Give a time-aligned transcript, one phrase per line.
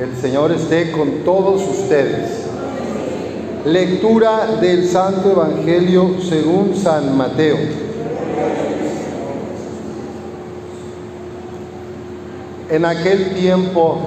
[0.00, 2.46] El Señor esté con todos ustedes.
[3.66, 7.58] Lectura del Santo Evangelio según San Mateo.
[12.70, 13.98] En aquel tiempo,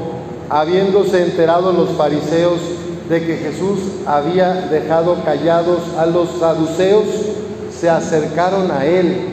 [0.50, 2.60] habiéndose enterado los fariseos
[3.08, 7.06] de que Jesús había dejado callados a los saduceos,
[7.72, 9.28] se acercaron a él.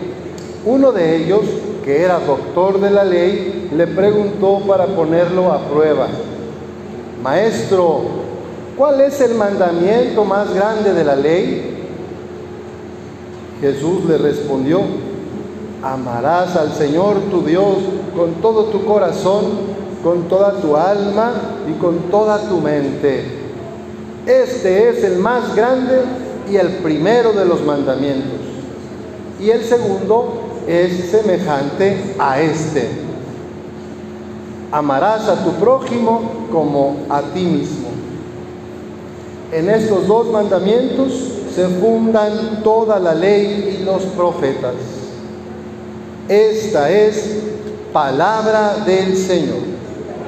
[0.66, 1.40] Uno de ellos,
[1.82, 6.08] que era doctor de la ley, le preguntó para ponerlo a prueba,
[7.22, 8.00] Maestro,
[8.78, 11.76] ¿cuál es el mandamiento más grande de la ley?
[13.60, 14.80] Jesús le respondió,
[15.82, 17.76] amarás al Señor tu Dios
[18.16, 19.44] con todo tu corazón,
[20.02, 21.32] con toda tu alma
[21.68, 23.24] y con toda tu mente.
[24.26, 26.00] Este es el más grande
[26.50, 28.40] y el primero de los mandamientos.
[29.38, 33.09] Y el segundo es semejante a este
[34.72, 37.88] amarás a tu prójimo como a ti mismo.
[39.52, 41.12] En estos dos mandamientos
[41.54, 44.74] se fundan toda la ley y los profetas.
[46.28, 47.40] Esta es
[47.92, 49.58] palabra del Señor.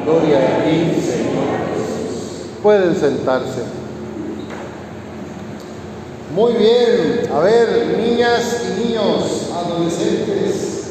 [0.05, 1.33] Gloria a ti, Señor
[2.62, 3.62] Pueden sentarse.
[6.34, 10.83] Muy bien, a ver, niñas y niños, adolescentes,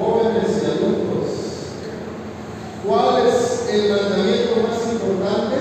[0.00, 1.12] jóvenes y adultos.
[2.92, 5.56] ¿Cuál es el mandamiento más importante?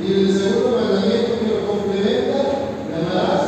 [0.00, 2.38] Y el segundo mandamiento que lo complementa,
[2.88, 3.42] llamarás.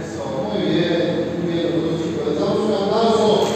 [0.00, 2.26] Eso, muy bien, muy bien, los dos chicos.
[2.26, 3.48] Les damos un aplauso.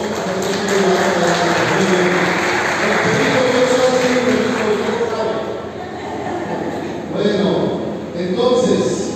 [7.15, 7.75] Bueno,
[8.17, 9.09] entonces,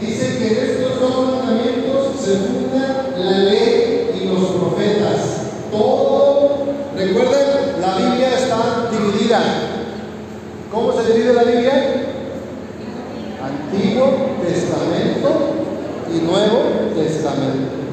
[0.00, 5.20] dice que en estos dos mandamientos se funda la ley y los profetas.
[6.96, 9.40] Recuerden, la Biblia está dividida.
[10.72, 12.06] ¿Cómo se divide la Biblia?
[13.42, 14.06] Antiguo
[14.46, 15.28] Testamento
[16.12, 17.84] y Nuevo Testamento.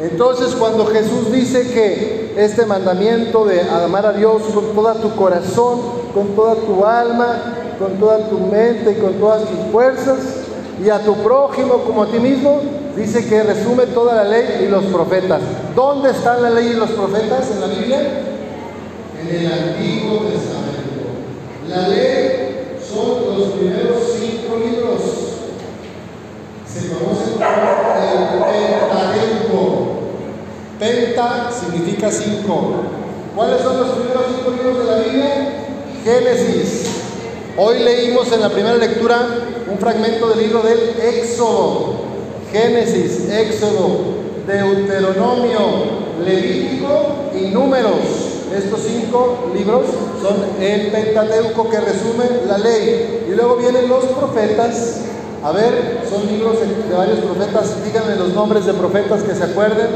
[0.00, 5.80] Entonces cuando Jesús dice que este mandamiento de amar a Dios con toda tu corazón,
[6.12, 10.18] con toda tu alma, con toda tu mente y con todas tus fuerzas,
[10.84, 12.60] y a tu prójimo como a ti mismo,
[12.96, 15.40] dice que resume toda la ley y los profetas.
[15.74, 18.00] ¿Dónde están la ley y los profetas en la Biblia?
[19.20, 21.06] En el Antiguo Testamento.
[21.68, 25.00] La ley son los primeros cinco libros.
[26.66, 29.96] Se conocen como el Pentateuco.
[30.78, 32.74] Penta significa cinco.
[33.34, 35.48] ¿Cuáles son los primeros cinco libros de la Biblia?
[36.04, 36.86] Génesis.
[37.58, 39.26] Hoy leímos en la primera lectura
[39.70, 41.95] un fragmento del libro del Éxodo.
[42.52, 45.60] Génesis, Éxodo, Deuteronomio,
[46.24, 48.00] Levítico y Números.
[48.54, 49.86] Estos cinco libros
[50.22, 53.26] son el Pentateuco que resume la ley.
[53.28, 55.00] Y luego vienen los profetas.
[55.42, 57.84] A ver, son libros de varios profetas.
[57.84, 59.88] Díganme los nombres de profetas que se acuerden.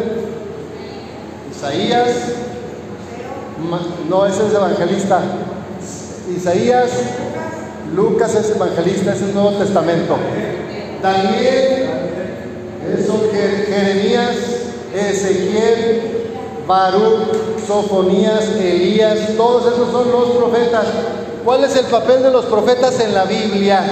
[1.50, 2.08] Isaías,
[4.08, 5.22] no, ese es evangelista.
[6.34, 6.90] Isaías,
[7.94, 10.16] Lucas es evangelista, es el Nuevo Testamento.
[11.02, 11.79] Daniel,
[13.06, 14.36] son Jeremías,
[14.94, 16.20] Ezequiel,
[16.66, 20.86] Baruch, Sofonías, Elías, todos esos son los profetas.
[21.44, 23.82] ¿Cuál es el papel de los profetas en la Biblia?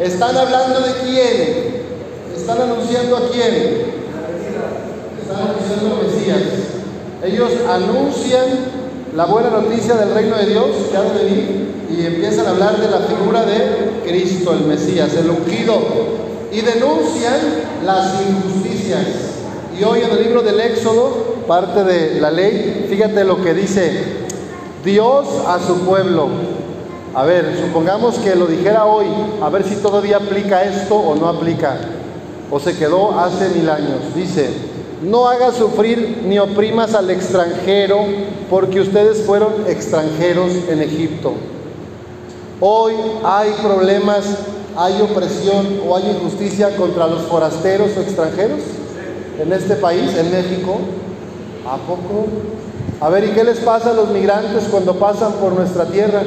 [0.00, 1.86] ¿Están hablando de quién?
[2.36, 3.96] ¿Están anunciando a quién?
[5.20, 6.42] Están anunciando a Mesías.
[7.24, 8.46] Ellos anuncian
[9.14, 12.78] la buena noticia del reino de Dios que ha de venir y empiezan a hablar
[12.78, 15.78] de la figura de Cristo, el Mesías, el ungido,
[16.56, 17.38] y denuncian
[17.84, 19.04] las injusticias.
[19.78, 24.04] Y hoy en el libro del Éxodo, parte de la ley, fíjate lo que dice
[24.82, 26.28] Dios a su pueblo.
[27.14, 29.04] A ver, supongamos que lo dijera hoy,
[29.42, 31.76] a ver si todavía aplica esto o no aplica,
[32.50, 34.14] o se quedó hace mil años.
[34.14, 34.48] Dice,
[35.02, 37.98] no hagas sufrir ni oprimas al extranjero,
[38.48, 41.34] porque ustedes fueron extranjeros en Egipto.
[42.60, 44.24] Hoy hay problemas,
[44.76, 48.60] hay opresión o hay injusticia contra los forasteros o extranjeros
[49.40, 50.78] en este país, en México.
[51.66, 52.26] ¿A poco?
[53.00, 56.22] A ver, ¿y qué les pasa a los migrantes cuando pasan por nuestra tierra?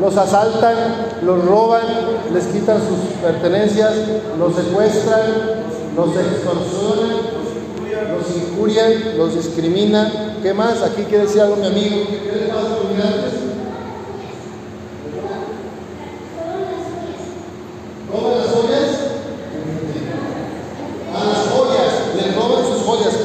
[0.00, 0.74] Los asaltan,
[1.22, 1.82] los roban,
[2.32, 3.92] les quitan sus pertenencias,
[4.38, 5.22] los secuestran,
[5.94, 7.16] los extorsionan,
[8.10, 10.38] los injurian, los discriminan.
[10.42, 10.82] ¿Qué más?
[10.82, 11.96] Aquí quiere decir algo mi amigo.
[12.08, 13.32] ¿Qué les pasa a los migrantes?
[18.10, 18.34] ¿Cómo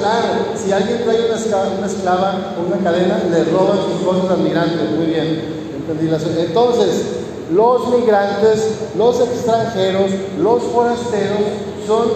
[0.10, 4.78] Claro, si alguien trae una una esclava una cadena, le roban sus cosas al migrante.
[4.96, 5.42] Muy bien,
[5.76, 7.04] entendí la Entonces,
[7.52, 11.40] los migrantes, los extranjeros, los forasteros
[11.88, 12.08] son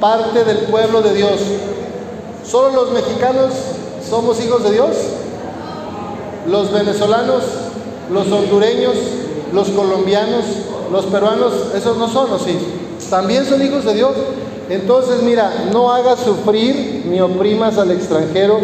[0.00, 1.40] parte del pueblo de Dios.
[2.44, 3.52] ¿Solo los mexicanos
[4.08, 4.90] somos hijos de Dios?
[6.46, 7.44] Los venezolanos,
[8.12, 8.96] los hondureños,
[9.52, 10.44] los colombianos,
[10.90, 12.58] los peruanos, esos no son, ¿o sí?
[13.08, 14.12] También son hijos de Dios.
[14.72, 18.58] Entonces, mira, no hagas sufrir ni oprimas al extranjero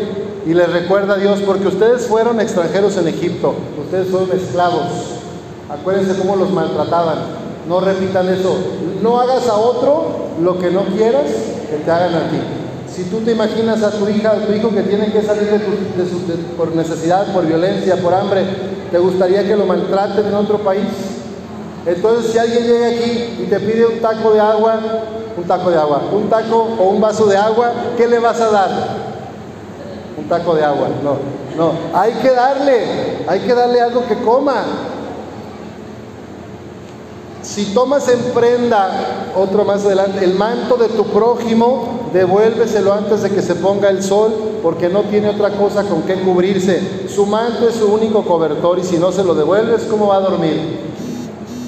[0.46, 4.86] y les recuerda a Dios, porque ustedes fueron extranjeros en Egipto, ustedes fueron esclavos.
[5.68, 7.18] Acuérdense cómo los maltrataban.
[7.68, 8.56] No repitan eso.
[9.02, 11.26] No hagas a otro lo que no quieras
[11.70, 12.38] que te hagan a ti.
[12.90, 15.58] Si tú te imaginas a tu hija o tu hijo que tiene que salir de,
[16.56, 18.44] por necesidad, por violencia, por hambre,
[18.90, 20.88] ¿te gustaría que lo maltraten en otro país?
[21.84, 24.80] Entonces, si alguien llega aquí y te pide un taco de agua,
[25.38, 28.50] un taco de agua, un taco o un vaso de agua, ¿qué le vas a
[28.50, 28.70] dar?
[30.16, 31.16] Un taco de agua, no,
[31.56, 34.64] no, hay que darle, hay que darle algo que coma.
[37.40, 43.30] Si tomas en prenda, otro más adelante, el manto de tu prójimo, devuélveselo antes de
[43.30, 47.08] que se ponga el sol, porque no tiene otra cosa con qué cubrirse.
[47.08, 50.20] Su manto es su único cobertor y si no se lo devuelves, ¿cómo va a
[50.20, 50.87] dormir?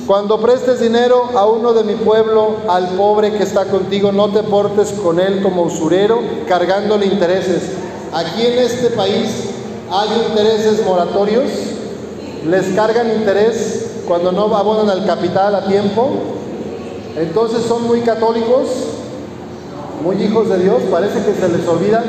[0.06, 4.42] Cuando prestes dinero a uno de mi pueblo, al pobre que está contigo, no te
[4.42, 7.70] portes con él como usurero, cargándole intereses.
[8.12, 9.50] Aquí en este país
[9.90, 11.50] hay intereses moratorios,
[12.46, 16.10] les cargan interés cuando no abonan al capital a tiempo.
[17.16, 18.68] Entonces son muy católicos,
[20.02, 22.02] muy hijos de Dios, parece que se les olvida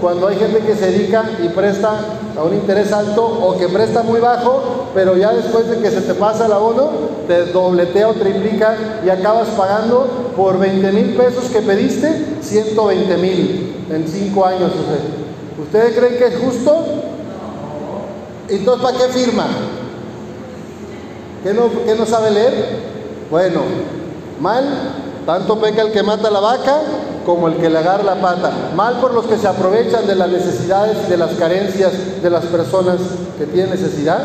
[0.00, 2.00] cuando hay gente que se dedica y presta
[2.36, 6.02] a un interés alto o que presta muy bajo, pero ya después de que se
[6.02, 6.90] te pasa el abono,
[7.26, 13.86] te dobletea o triplica y acabas pagando por 20 mil pesos que pediste, 120 mil
[13.90, 14.72] en 5 años.
[15.60, 16.84] ¿Ustedes creen que es justo?
[18.48, 19.46] Entonces, ¿para qué firma?
[21.42, 22.88] ¿Qué no, no sabe leer?
[23.30, 23.62] Bueno,
[24.40, 24.64] mal,
[25.26, 26.80] tanto peca el que mata la vaca
[27.28, 28.50] como el que le agarra la pata.
[28.74, 31.92] Mal por los que se aprovechan de las necesidades, de las carencias
[32.22, 32.96] de las personas
[33.36, 34.22] que tienen necesidad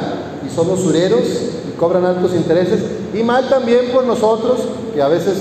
[0.47, 1.19] y son usureros
[1.67, 2.79] y cobran altos intereses.
[3.13, 4.59] Y mal también por nosotros,
[4.95, 5.35] que a veces,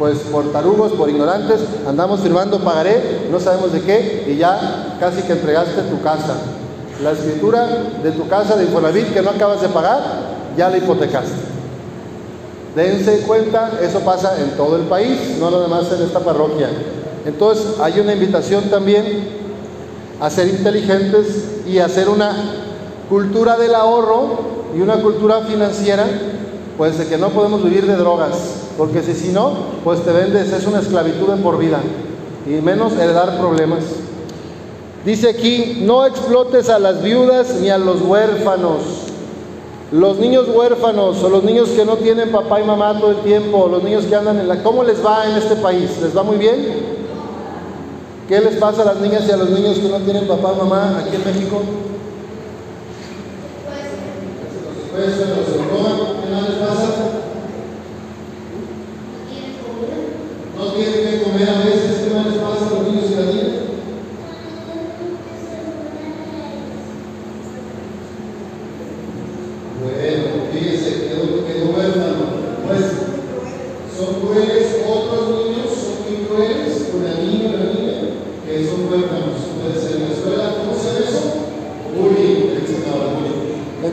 [0.00, 5.22] pues por tarugos, por ignorantes, andamos firmando pagaré, no sabemos de qué, y ya casi
[5.22, 6.34] que entregaste tu casa.
[7.04, 7.68] La escritura
[8.02, 10.00] de tu casa de Infonavit que no acabas de pagar,
[10.56, 11.45] ya la hipotecaste.
[12.76, 16.68] Dense cuenta, eso pasa en todo el país, no nada más en esta parroquia.
[17.24, 19.30] Entonces hay una invitación también
[20.20, 22.36] a ser inteligentes y hacer una
[23.08, 24.40] cultura del ahorro
[24.76, 26.04] y una cultura financiera,
[26.76, 28.34] pues de que no podemos vivir de drogas,
[28.76, 31.80] porque si, si no, pues te vendes, es una esclavitud de por vida,
[32.46, 33.84] y menos heredar problemas.
[35.02, 38.82] Dice aquí, no explotes a las viudas ni a los huérfanos,
[39.92, 43.68] los niños huérfanos o los niños que no tienen papá y mamá todo el tiempo,
[43.68, 44.62] los niños que andan en la...
[44.62, 45.90] ¿Cómo les va en este país?
[46.02, 46.96] ¿Les va muy bien?
[48.28, 50.58] ¿Qué les pasa a las niñas y a los niños que no tienen papá y
[50.58, 51.62] mamá aquí en México?
[54.92, 56.86] Pues, ¿qué más les pasa?
[60.58, 63.26] No tienen que comer a veces, ¿qué más les pasa a los niños y las
[63.26, 63.66] niñas?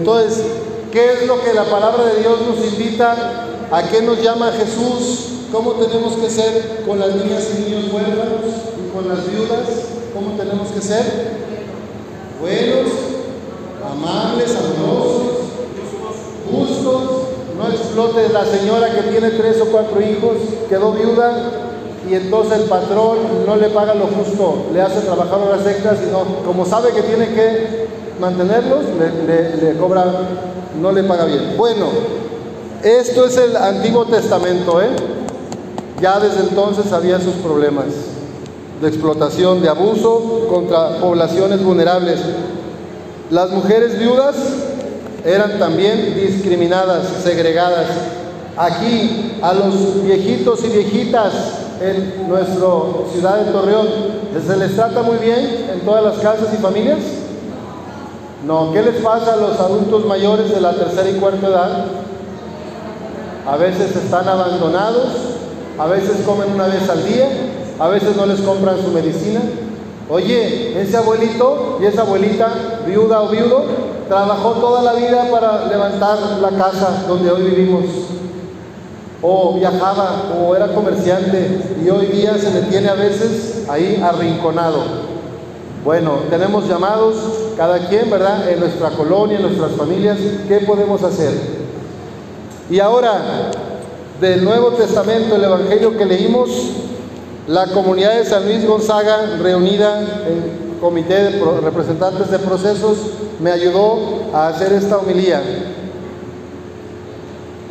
[0.04, 0.44] Entonces,
[0.92, 3.48] ¿qué es lo que la palabra de Dios nos invita?
[3.72, 5.30] ¿A qué nos llama Jesús?
[5.52, 9.68] ¿Cómo tenemos que ser con las niñas y niños huérfanos y con las viudas?
[10.14, 11.04] ¿Cómo tenemos que ser?
[12.42, 12.92] Buenos,
[13.90, 15.24] amables, amorosos,
[16.52, 17.04] justos.
[17.58, 21.52] No explote la señora que tiene tres o cuatro hijos, quedó viuda
[22.10, 26.12] y entonces el patrón no le paga lo justo, le hace trabajar horas extras y
[26.12, 27.88] no, como sabe que tiene que
[28.24, 28.86] mantenerlos,
[29.28, 30.06] le, cobra,
[30.82, 31.56] no le paga bien.
[31.58, 31.88] Bueno,
[32.82, 34.88] esto es el Antiguo Testamento, ¿eh?
[36.02, 37.88] Ya desde entonces había sus problemas
[38.82, 42.20] de explotación, de abuso contra poblaciones vulnerables.
[43.30, 44.36] Las mujeres viudas
[45.26, 47.88] eran también discriminadas, segregadas.
[48.56, 51.34] Aquí a los viejitos y viejitas
[51.82, 52.70] en nuestra
[53.12, 53.88] ciudad de Torreón,
[54.46, 57.00] ¿se les trata muy bien en todas las casas y familias?
[58.46, 61.86] No, ¿qué les pasa a los adultos mayores de la tercera y cuarta edad?
[63.48, 65.08] A veces están abandonados,
[65.80, 67.30] a veces comen una vez al día,
[67.80, 69.40] a veces no les compran su medicina.
[70.10, 72.50] Oye, ese abuelito y esa abuelita,
[72.86, 73.64] viuda o viudo,
[74.10, 77.86] trabajó toda la vida para levantar la casa donde hoy vivimos.
[79.22, 85.03] O viajaba, o era comerciante, y hoy día se le tiene a veces ahí arrinconado.
[85.84, 87.16] Bueno, tenemos llamados,
[87.58, 88.50] cada quien, ¿verdad?
[88.50, 91.34] En nuestra colonia, en nuestras familias, ¿qué podemos hacer?
[92.70, 93.52] Y ahora,
[94.22, 96.50] del Nuevo Testamento, el Evangelio que leímos,
[97.48, 102.98] la comunidad de San Luis Gonzaga, reunida en comité de representantes de procesos,
[103.42, 105.42] me ayudó a hacer esta homilía.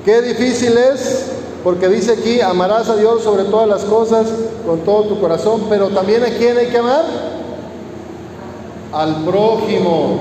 [0.04, 1.30] Qué difícil es,
[1.64, 4.26] porque dice aquí, amarás a Dios sobre todas las cosas,
[4.66, 7.31] con todo tu corazón, pero también a quién hay que amar?
[8.92, 10.20] Al prójimo.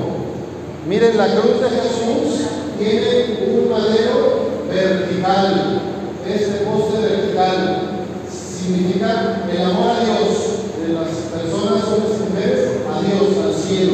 [0.88, 2.48] Miren, la cruz de Jesús
[2.80, 5.82] tiene un madero vertical,
[6.26, 13.02] este poste vertical significa el amor a Dios de las personas, hombres y mujeres, a
[13.02, 13.94] Dios, al cielo.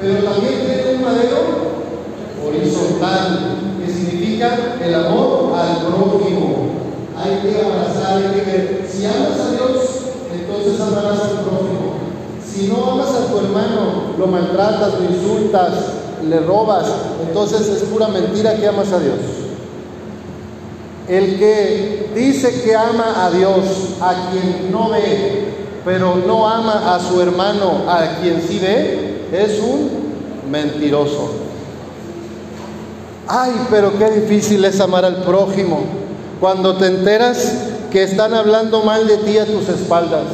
[0.00, 1.38] Pero también tiene un madero
[2.46, 6.68] horizontal, que significa el amor al prójimo.
[7.16, 8.86] Hay que abrazar, hay que ver.
[8.88, 9.84] Si amas a Dios,
[10.32, 11.98] entonces amarás al prójimo.
[12.44, 15.72] Si no amas a tu hermano, lo maltratas, lo insultas,
[16.28, 16.86] le robas,
[17.26, 19.18] entonces es pura mentira que amas a Dios.
[21.08, 23.64] El que dice que ama a Dios,
[24.00, 29.58] a quien no ve, pero no ama a su hermano, a quien sí ve, es
[29.60, 31.30] un mentiroso.
[33.26, 35.80] Ay, pero qué difícil es amar al prójimo
[36.40, 37.52] cuando te enteras
[37.90, 40.24] que están hablando mal de ti a tus espaldas,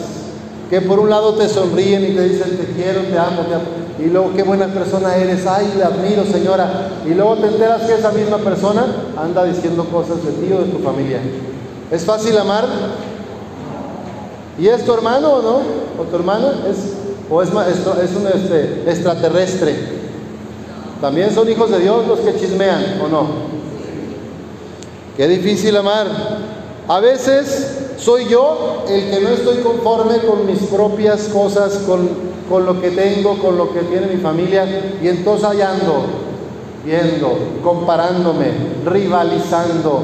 [0.71, 3.85] que por un lado te sonríen y te dicen te quiero, te amo, te amo
[3.99, 7.95] y luego qué buena persona eres, ay, le admiro señora, y luego te enteras que
[7.95, 8.85] esa misma persona
[9.17, 11.21] anda diciendo cosas de ti o de tu familia.
[11.91, 12.67] ¿Es fácil amar?
[14.59, 15.59] ¿Y es tu hermano o no?
[16.03, 16.65] ¿O tu hermana?
[16.69, 16.95] ¿Es,
[17.31, 19.75] ¿O es, es un este, extraterrestre?
[21.01, 23.27] También son hijos de Dios los que chismean, ¿o no?
[25.17, 26.09] Qué difícil amar.
[26.89, 32.09] A veces soy yo el que no estoy conforme con mis propias cosas, con,
[32.49, 34.67] con lo que tengo, con lo que tiene mi familia,
[35.03, 36.05] y entonces ahí ando,
[36.85, 38.49] viendo, comparándome,
[38.85, 40.01] rivalizando,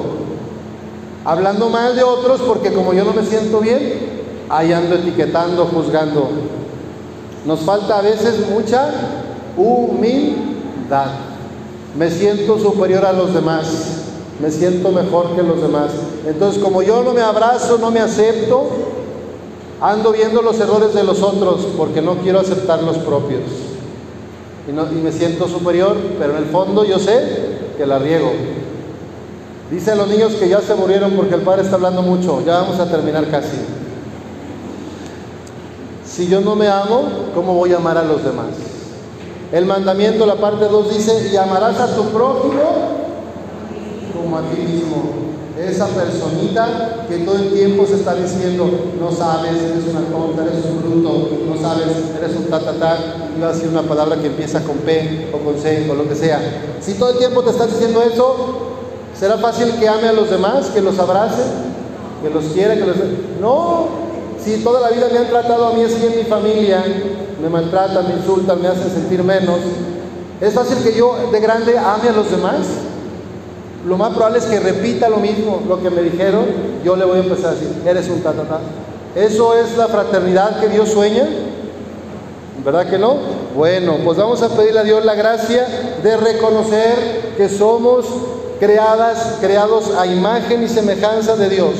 [1.24, 6.30] hablando mal de otros porque como yo no me siento bien, ahí ando etiquetando, juzgando.
[7.44, 8.90] Nos falta a veces mucha
[9.56, 11.08] humildad.
[11.96, 13.99] Me siento superior a los demás
[14.40, 15.90] me siento mejor que los demás.
[16.26, 18.68] Entonces, como yo no me abrazo, no me acepto,
[19.80, 23.42] ando viendo los errores de los otros porque no quiero aceptar los propios.
[24.66, 28.30] Y, me siento superior, pero en el fondo yo sé que la riego.
[29.70, 32.42] Dicen los niños que ya se murieron porque el padre está hablando mucho.
[32.44, 33.58] Ya vamos a terminar casi.
[36.04, 37.04] Si yo no me amo,
[37.34, 38.48] ¿cómo voy a amar a los demás?
[39.52, 42.99] El mandamiento, la parte 2 dice, y amarás a tu prójimo
[44.30, 45.30] como a ti mismo.
[45.58, 50.64] Esa personita que todo el tiempo se está diciendo, no sabes, eres una tonta, eres
[50.64, 52.96] un bruto, no sabes, eres un tatatá,
[53.36, 56.14] iba a decir una palabra que empieza con P o con C o lo que
[56.14, 56.40] sea.
[56.80, 58.36] Si todo el tiempo te estás diciendo eso,
[59.18, 61.42] ¿será fácil que ame a los demás, que los abrace,
[62.22, 62.96] que los quiera, que los...
[63.38, 63.88] No,
[64.42, 66.82] si toda la vida me han tratado a mí así en mi familia,
[67.42, 69.58] me maltratan, me insultan, me hacen sentir menos,
[70.40, 72.60] ¿es fácil que yo de grande ame a los demás?
[73.86, 76.44] Lo más probable es que repita lo mismo, lo que me dijeron,
[76.84, 78.60] yo le voy a empezar a decir, eres un tatata.
[79.14, 81.26] ¿Eso es la fraternidad que Dios sueña?
[82.64, 83.16] ¿Verdad que no?
[83.56, 85.66] Bueno, pues vamos a pedirle a Dios la gracia
[86.02, 88.06] de reconocer que somos
[88.58, 91.74] creadas, creados a imagen y semejanza de Dios.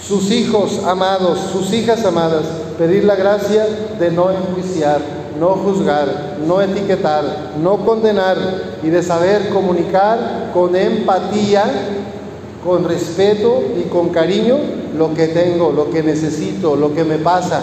[0.00, 2.42] Sus hijos amados, sus hijas amadas,
[2.76, 3.66] pedir la gracia
[3.98, 5.00] de no enjuiciar,
[5.38, 8.36] no juzgar, no etiquetar, no condenar
[8.82, 11.64] y de saber comunicar con empatía,
[12.64, 14.56] con respeto y con cariño
[14.96, 17.60] lo que tengo, lo que necesito, lo que me pasa,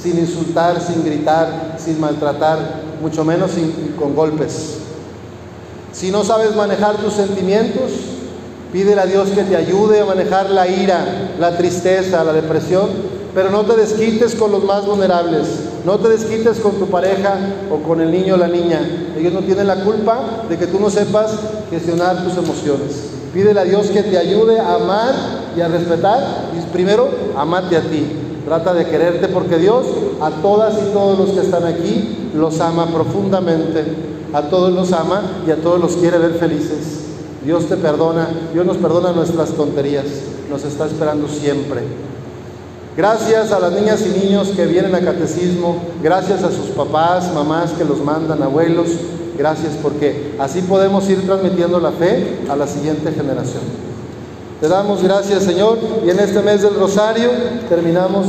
[0.00, 2.58] sin insultar, sin gritar, sin maltratar,
[3.00, 3.52] mucho menos
[3.98, 4.78] con golpes.
[5.92, 7.90] Si no sabes manejar tus sentimientos,
[8.72, 12.88] pídele a Dios que te ayude a manejar la ira, la tristeza, la depresión,
[13.34, 15.46] pero no te desquites con los más vulnerables.
[15.84, 17.38] No te desquites con tu pareja
[17.70, 18.80] o con el niño o la niña.
[19.16, 21.32] Ellos no tienen la culpa de que tú no sepas
[21.70, 23.10] gestionar tus emociones.
[23.32, 25.14] Pídele a Dios que te ayude a amar
[25.56, 26.50] y a respetar.
[26.56, 28.04] Y primero, amate a ti.
[28.44, 29.86] Trata de quererte porque Dios
[30.20, 33.84] a todas y todos los que están aquí los ama profundamente.
[34.32, 37.06] A todos los ama y a todos los quiere ver felices.
[37.44, 40.04] Dios te perdona, Dios nos perdona nuestras tonterías.
[40.50, 41.82] Nos está esperando siempre.
[43.00, 47.70] Gracias a las niñas y niños que vienen a catecismo, gracias a sus papás, mamás
[47.70, 48.88] que los mandan, abuelos,
[49.38, 53.62] gracias porque así podemos ir transmitiendo la fe a la siguiente generación.
[54.60, 57.30] Te damos gracias Señor y en este mes del Rosario
[57.70, 58.26] terminamos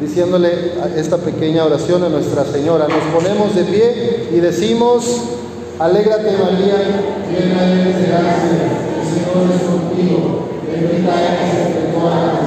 [0.00, 2.88] diciéndole esta pequeña oración a Nuestra Señora.
[2.88, 5.04] Nos ponemos de pie y decimos,
[5.78, 6.76] alégrate María,
[7.28, 8.48] llena eres de gracia,
[8.96, 12.39] el Señor es contigo, bendita eres entre todas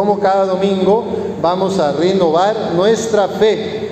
[0.00, 1.04] Como cada domingo
[1.42, 3.90] vamos a renovar nuestra fe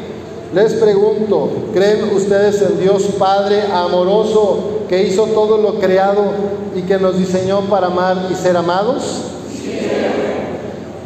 [0.55, 6.33] les pregunto, ¿creen ustedes en Dios Padre amoroso que hizo todo lo creado
[6.75, 9.21] y que nos diseñó para amar y ser amados?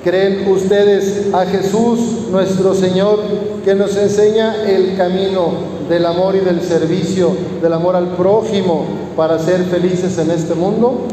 [0.04, 3.18] ¿Creen ustedes a Jesús nuestro Señor
[3.64, 5.50] que nos enseña el camino
[5.88, 8.84] del amor y del servicio, del amor al prójimo
[9.16, 11.08] para ser felices en este mundo?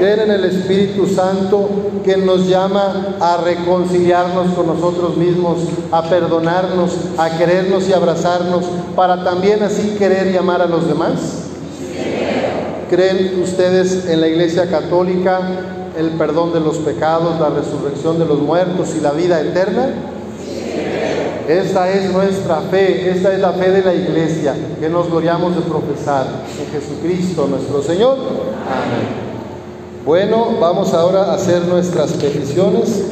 [0.00, 1.68] Creen en el Espíritu Santo
[2.02, 5.58] que nos llama a reconciliarnos con nosotros mismos,
[5.92, 8.64] a perdonarnos, a querernos y abrazarnos,
[8.96, 11.20] para también así querer y amar a los demás?
[12.88, 15.40] ¿Creen ustedes en la Iglesia Católica
[15.98, 19.90] el perdón de los pecados, la resurrección de los muertos y la vida eterna?
[21.46, 25.62] Esta es nuestra fe, esta es la fe de la iglesia que nos gloriamos de
[25.62, 26.26] profesar
[26.58, 28.16] en Jesucristo nuestro Señor.
[28.16, 29.29] Amén.
[30.04, 33.04] Bueno, vamos ahora a hacer nuestras peticiones.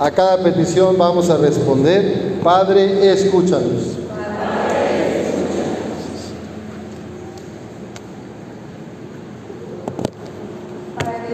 [0.00, 4.05] A cada petición vamos a responder, Padre, escúchanos.